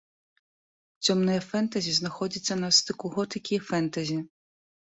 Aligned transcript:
Цёмнае 1.07 1.35
фэнтэзі 1.49 1.93
знаходзіцца 1.99 2.53
на 2.65 2.71
стыку 2.79 3.15
готыкі 3.19 3.53
і 3.59 3.61
фэнтэзі. 3.69 4.17